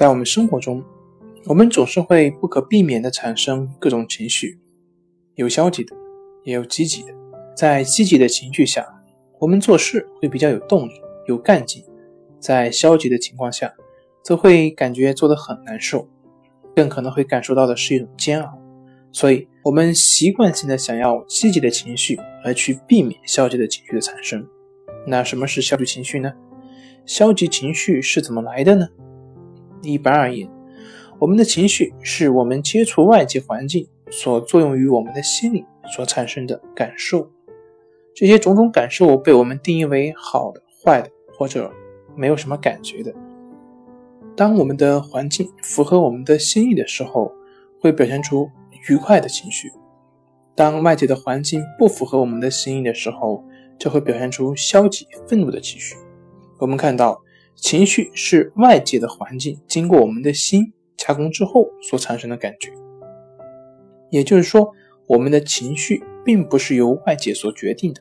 [0.00, 0.82] 在我们生活中，
[1.44, 4.58] 我们总是会不可避免地产生各种情绪，
[5.34, 5.94] 有消极的，
[6.42, 7.12] 也有积极的。
[7.54, 8.82] 在积极的情绪下，
[9.38, 10.92] 我们做事会比较有动力、
[11.26, 11.82] 有干劲；
[12.38, 13.70] 在消极的情况下，
[14.24, 16.08] 则会感觉做得很难受，
[16.74, 18.58] 更可能会感受到的是一种煎熬。
[19.12, 24.48] 所以，我们习惯性的想要积极的情绪，而去避免消极的情绪的产生。
[25.06, 26.32] 那什么是消极情绪呢？
[27.04, 28.88] 消极情绪是怎么来的呢？
[29.82, 30.48] 一般而言，
[31.18, 35.64] 我们的情绪是我们接触外界环境所作用于我们的心理
[35.94, 37.30] 所产生的感受。
[38.14, 41.70] 这些种种感受被我们定义为好的、坏的，或者
[42.16, 43.14] 没有什么感觉的。
[44.36, 47.32] 当我们的环境符合我们的心意的时候，
[47.80, 48.48] 会表现出。
[48.88, 49.70] 愉快的情绪，
[50.54, 53.44] 当外界的环境不符合我们的心意的时候，
[53.78, 55.94] 就会表现出消极、愤怒的情绪。
[56.58, 57.20] 我们看到，
[57.60, 62.72] 情绪是外界的环境经过我们的心加工之后所产生的感觉。
[64.10, 64.72] 也就是说，
[65.06, 68.00] 我们的情绪并不是由外界所决定的。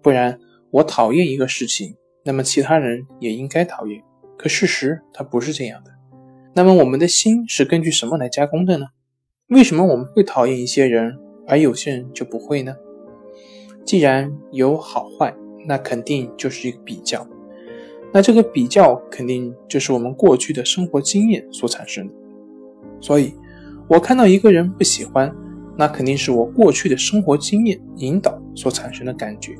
[0.00, 0.38] 不然，
[0.70, 4.02] 我讨厌一个事情，那么其他人也应该讨厌。
[4.38, 5.90] 可事实它不是这样的。
[6.54, 8.86] 那么，我们的心是根据什么来加工的呢？
[9.48, 12.76] 为什么我们会讨厌一些人，而有些人就不会呢？
[13.84, 15.34] 既然有好坏，
[15.66, 17.26] 那肯定就是一个比较。
[18.12, 22.14] 那这个比较肯定就是我们过去的生活经验所产生的。
[23.00, 23.34] 所以，
[23.88, 25.34] 我看到一个人不喜欢，
[25.76, 29.54] 那肯定是我过去的生活经验引导所产生的感觉。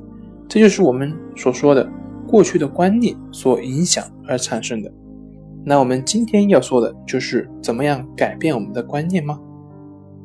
[0.48, 1.88] 这就是我们所说的
[2.26, 4.92] 过去的观念所影响而产生的。
[5.64, 9.38] 那我们今天要说的就是怎么样改变我们的观念吗？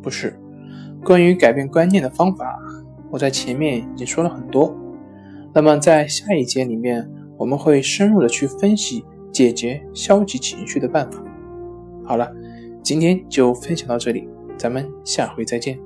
[0.01, 0.39] 不是，
[1.03, 2.59] 关于改变观念的方法，
[3.11, 4.75] 我在前面已经说了很多。
[5.53, 11.23] 那么在下一节里面，我们会深入的去分析解决消极情绪的办法。
[12.03, 12.31] 好了，
[12.83, 15.79] 今天就分享到这里，咱们下回再见。